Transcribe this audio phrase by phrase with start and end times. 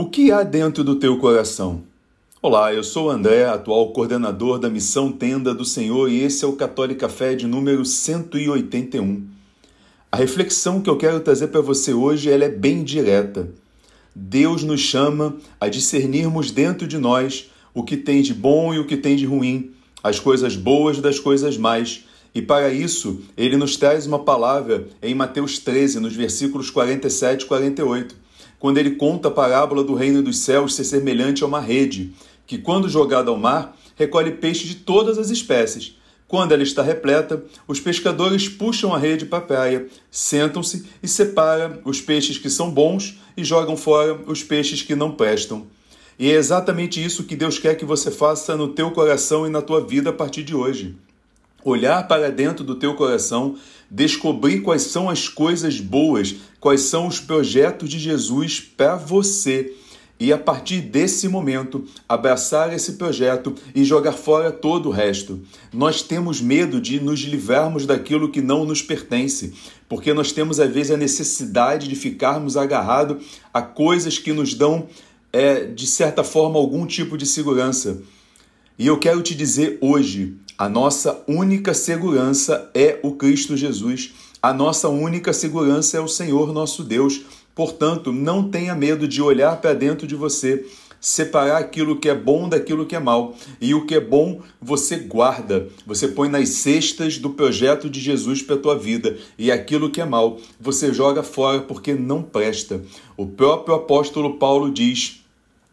[0.00, 1.82] O que há dentro do teu coração?
[2.40, 6.54] Olá, eu sou André, atual coordenador da Missão Tenda do Senhor, e esse é o
[6.54, 9.22] Católico Café de número 181.
[10.10, 13.50] A reflexão que eu quero trazer para você hoje ela é bem direta.
[14.16, 18.86] Deus nos chama a discernirmos dentro de nós o que tem de bom e o
[18.86, 19.72] que tem de ruim,
[20.02, 22.06] as coisas boas das coisas más.
[22.34, 27.46] E para isso, ele nos traz uma palavra em Mateus 13, nos versículos 47 e
[27.46, 28.29] 48
[28.60, 32.12] quando ele conta a parábola do reino dos céus ser semelhante a uma rede,
[32.46, 35.96] que, quando jogada ao mar, recolhe peixes de todas as espécies.
[36.28, 41.78] Quando ela está repleta, os pescadores puxam a rede para a praia, sentam-se e separam
[41.84, 45.66] os peixes que são bons e jogam fora os peixes que não prestam.
[46.18, 49.62] E é exatamente isso que Deus quer que você faça no teu coração e na
[49.62, 50.96] tua vida a partir de hoje
[51.64, 53.56] olhar para dentro do teu coração,
[53.90, 59.74] descobrir quais são as coisas boas, quais são os projetos de Jesus para você.
[60.20, 65.40] E a partir desse momento, abraçar esse projeto e jogar fora todo o resto.
[65.72, 69.54] Nós temos medo de nos livrarmos daquilo que não nos pertence,
[69.88, 74.86] porque nós temos às vezes a necessidade de ficarmos agarrados a coisas que nos dão,
[75.32, 78.02] é, de certa forma, algum tipo de segurança.
[78.78, 84.12] E eu quero te dizer hoje: a nossa única segurança é o Cristo Jesus.
[84.42, 87.22] A nossa única segurança é o Senhor nosso Deus.
[87.54, 90.66] Portanto, não tenha medo de olhar para dentro de você,
[91.00, 93.34] separar aquilo que é bom daquilo que é mal.
[93.58, 95.66] E o que é bom, você guarda.
[95.86, 99.16] Você põe nas cestas do projeto de Jesus para a tua vida.
[99.38, 102.82] E aquilo que é mal, você joga fora porque não presta.
[103.16, 105.19] O próprio apóstolo Paulo diz: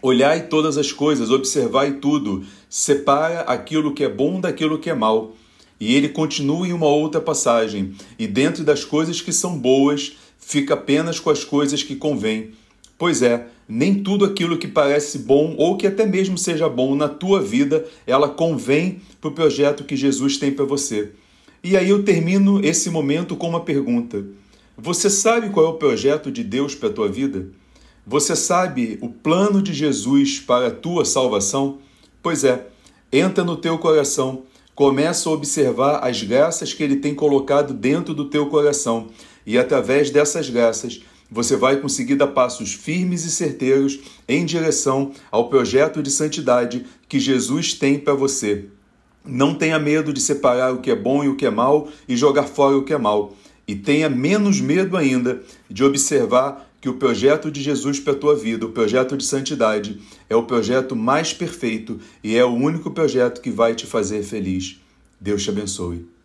[0.00, 5.34] Olhai todas as coisas, observai tudo, separa aquilo que é bom daquilo que é mal.
[5.80, 10.74] E ele continua em uma outra passagem, e dentro das coisas que são boas, fica
[10.74, 12.52] apenas com as coisas que convêm.
[12.96, 17.08] Pois é, nem tudo aquilo que parece bom ou que até mesmo seja bom na
[17.08, 21.12] tua vida, ela convém para o projeto que Jesus tem para você.
[21.62, 24.24] E aí eu termino esse momento com uma pergunta:
[24.76, 27.48] Você sabe qual é o projeto de Deus para a tua vida?
[28.10, 31.76] Você sabe o plano de Jesus para a tua salvação?
[32.22, 32.68] Pois é,
[33.12, 38.24] entra no teu coração, começa a observar as graças que ele tem colocado dentro do
[38.24, 39.08] teu coração
[39.44, 45.50] e através dessas graças você vai conseguir dar passos firmes e certeiros em direção ao
[45.50, 48.70] projeto de santidade que Jesus tem para você.
[49.22, 52.16] Não tenha medo de separar o que é bom e o que é mal e
[52.16, 53.34] jogar fora o que é mal.
[53.68, 58.34] E tenha menos medo ainda de observar que o projeto de Jesus para a tua
[58.34, 63.42] vida, o projeto de santidade, é o projeto mais perfeito e é o único projeto
[63.42, 64.80] que vai te fazer feliz.
[65.20, 66.17] Deus te abençoe.